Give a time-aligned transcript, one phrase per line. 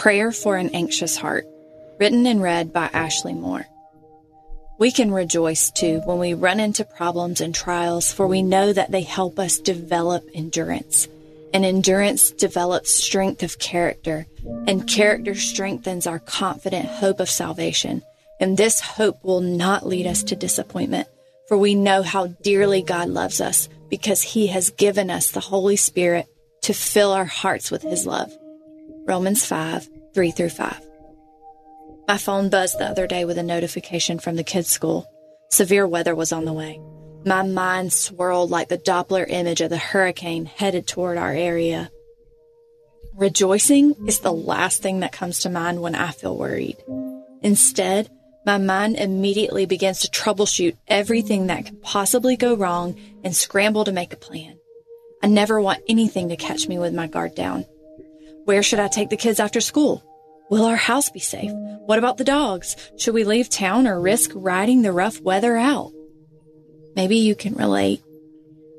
[0.00, 1.46] Prayer for an Anxious Heart,
[1.98, 3.66] written and read by Ashley Moore.
[4.78, 8.92] We can rejoice too when we run into problems and trials, for we know that
[8.92, 11.06] they help us develop endurance.
[11.52, 14.26] And endurance develops strength of character,
[14.66, 18.00] and character strengthens our confident hope of salvation.
[18.40, 21.08] And this hope will not lead us to disappointment,
[21.46, 25.76] for we know how dearly God loves us because he has given us the Holy
[25.76, 26.26] Spirit
[26.62, 28.34] to fill our hearts with his love.
[29.06, 30.80] Romans 5, 3 through 5.
[32.08, 35.06] My phone buzzed the other day with a notification from the kids' school.
[35.50, 36.80] Severe weather was on the way.
[37.24, 41.90] My mind swirled like the Doppler image of the hurricane headed toward our area.
[43.14, 46.78] Rejoicing is the last thing that comes to mind when I feel worried.
[47.42, 48.08] Instead,
[48.46, 53.92] my mind immediately begins to troubleshoot everything that could possibly go wrong and scramble to
[53.92, 54.58] make a plan.
[55.22, 57.66] I never want anything to catch me with my guard down.
[58.50, 60.02] Where should I take the kids after school?
[60.50, 61.52] Will our house be safe?
[61.86, 62.74] What about the dogs?
[62.98, 65.92] Should we leave town or risk riding the rough weather out?
[66.96, 68.02] Maybe you can relate.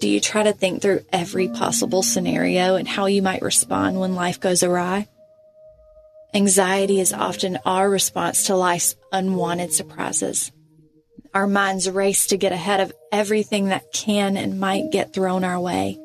[0.00, 4.14] Do you try to think through every possible scenario and how you might respond when
[4.14, 5.08] life goes awry?
[6.34, 10.52] Anxiety is often our response to life's unwanted surprises.
[11.32, 15.58] Our minds race to get ahead of everything that can and might get thrown our
[15.58, 15.98] way.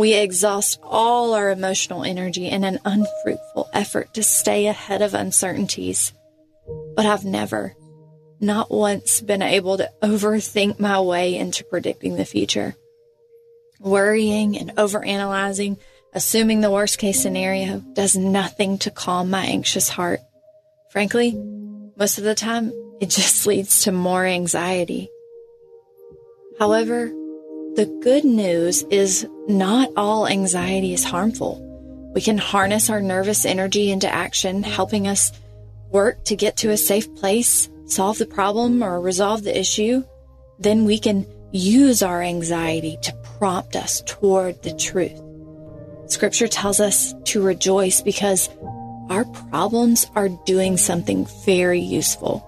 [0.00, 6.14] We exhaust all our emotional energy in an unfruitful effort to stay ahead of uncertainties.
[6.96, 7.76] But I've never,
[8.40, 12.74] not once, been able to overthink my way into predicting the future.
[13.78, 15.76] Worrying and overanalyzing,
[16.14, 20.20] assuming the worst case scenario, does nothing to calm my anxious heart.
[20.92, 21.34] Frankly,
[21.98, 22.72] most of the time,
[23.02, 25.10] it just leads to more anxiety.
[26.58, 27.12] However,
[27.80, 31.66] the good news is not all anxiety is harmful.
[32.14, 35.32] We can harness our nervous energy into action, helping us
[35.90, 40.04] work to get to a safe place, solve the problem, or resolve the issue.
[40.58, 45.18] Then we can use our anxiety to prompt us toward the truth.
[46.12, 48.50] Scripture tells us to rejoice because
[49.08, 52.46] our problems are doing something very useful.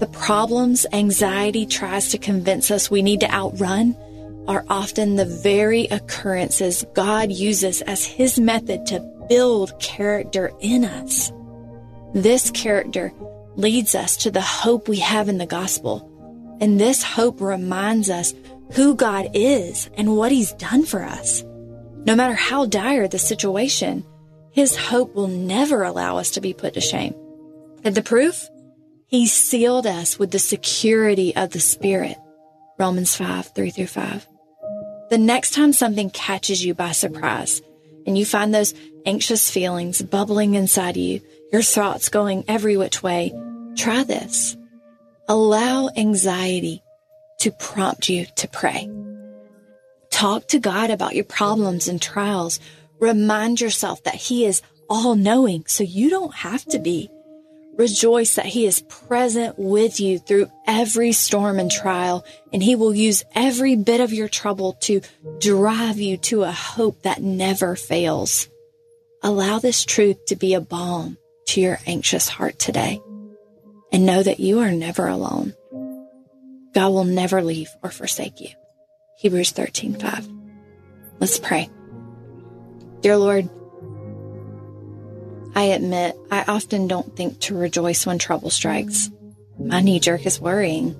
[0.00, 3.96] The problems anxiety tries to convince us we need to outrun
[4.46, 11.32] are often the very occurrences God uses as His method to build character in us.
[12.14, 13.12] This character
[13.56, 16.10] leads us to the hope we have in the gospel.
[16.60, 18.34] And this hope reminds us
[18.74, 21.42] who God is and what He's done for us.
[22.06, 24.04] No matter how dire the situation,
[24.52, 27.14] His hope will never allow us to be put to shame.
[27.82, 28.48] And the proof?
[29.06, 32.16] He sealed us with the security of the Spirit.
[32.78, 34.26] Romans 5, 3 through 5.
[35.10, 37.62] The next time something catches you by surprise
[38.06, 38.74] and you find those
[39.06, 41.20] anxious feelings bubbling inside you,
[41.52, 43.32] your thoughts going every which way,
[43.76, 44.56] try this.
[45.28, 46.82] Allow anxiety
[47.40, 48.90] to prompt you to pray.
[50.10, 52.60] Talk to God about your problems and trials.
[53.00, 57.10] Remind yourself that He is all knowing, so you don't have to be.
[57.76, 62.94] Rejoice that He is present with you through every storm and trial, and He will
[62.94, 65.00] use every bit of your trouble to
[65.40, 68.48] drive you to a hope that never fails.
[69.22, 71.18] Allow this truth to be a balm
[71.48, 73.00] to your anxious heart today,
[73.92, 75.54] and know that you are never alone.
[76.74, 78.50] God will never leave or forsake you.
[79.18, 80.28] Hebrews 13 5.
[81.20, 81.70] Let's pray.
[83.00, 83.48] Dear Lord,
[85.54, 89.10] I admit I often don't think to rejoice when trouble strikes.
[89.58, 90.96] My knee jerk is worrying.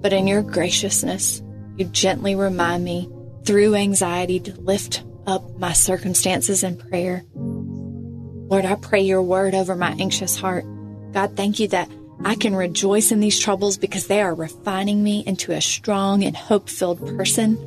[0.00, 1.42] But in your graciousness,
[1.76, 3.10] you gently remind me
[3.44, 7.24] through anxiety to lift up my circumstances in prayer.
[7.34, 10.64] Lord, I pray your word over my anxious heart.
[11.12, 11.90] God, thank you that
[12.24, 16.36] I can rejoice in these troubles because they are refining me into a strong and
[16.36, 17.58] hope filled person.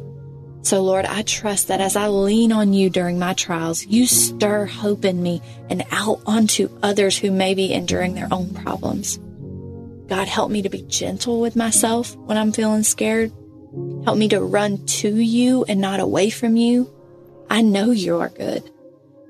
[0.68, 4.66] So, Lord, I trust that as I lean on you during my trials, you stir
[4.66, 9.18] hope in me and out onto others who may be enduring their own problems.
[10.10, 13.32] God, help me to be gentle with myself when I'm feeling scared.
[14.04, 16.94] Help me to run to you and not away from you.
[17.50, 18.70] I know you are good,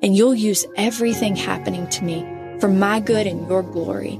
[0.01, 2.25] and you'll use everything happening to me
[2.59, 4.19] for my good and your glory.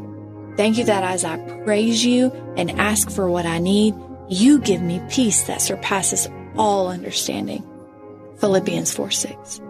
[0.55, 3.95] Thank you that as I praise you and ask for what I need,
[4.29, 7.63] you give me peace that surpasses all understanding.
[8.39, 9.61] Philippians 4 6.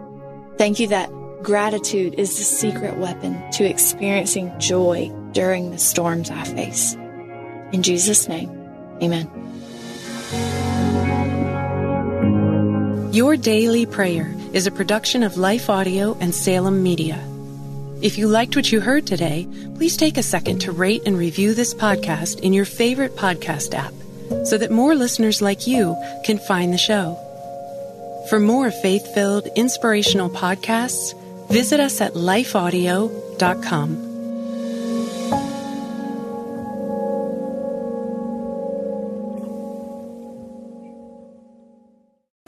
[0.58, 1.10] Thank you that
[1.42, 6.94] gratitude is the secret weapon to experiencing joy during the storms I face.
[7.72, 8.50] In Jesus' name,
[9.02, 9.30] amen.
[13.12, 17.22] Your Daily Prayer is a production of Life Audio and Salem Media.
[18.00, 21.54] If you liked what you heard today, please take a second to rate and review
[21.54, 23.92] this podcast in your favorite podcast app
[24.44, 27.16] so that more listeners like you can find the show.
[28.28, 31.14] For more faith filled, inspirational podcasts,
[31.50, 34.04] visit us at lifeaudio.com.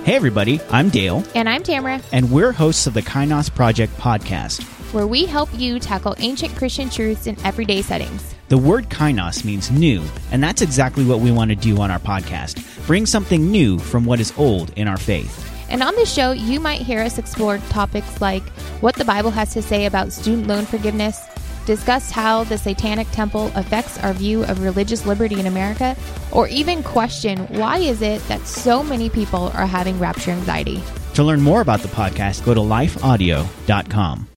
[0.02, 4.62] Hey, everybody, I'm Dale, And I'm Tamara, and we're hosts of the Kainos Project podcast.
[4.92, 8.34] where we help you tackle ancient Christian truths in everyday settings.
[8.50, 10.02] The word kainos means new,
[10.32, 14.04] and that's exactly what we want to do on our podcast bring something new from
[14.04, 15.48] what is old in our faith.
[15.70, 18.42] And on this show, you might hear us explore topics like
[18.80, 21.24] what the Bible has to say about student loan forgiveness,
[21.66, 25.96] discuss how the Satanic Temple affects our view of religious liberty in America,
[26.32, 30.82] or even question why is it that so many people are having rapture anxiety.
[31.14, 34.30] To learn more about the podcast, go to lifeaudio.com.